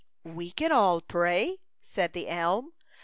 "We 0.23 0.49
can 0.49 0.71
all 0.71 0.99
pray/' 0.99 1.59
said 1.83 2.13
the 2.13 2.27
elm. 2.27 2.73